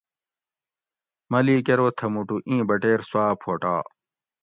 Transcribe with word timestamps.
ملیک 1.31 1.67
ارو 1.73 1.87
تھہ 1.97 2.05
موٹو 2.13 2.35
ایں 2.49 2.63
بٹیر 2.67 2.99
سوا 3.09 3.25
پھوٹا 3.41 3.75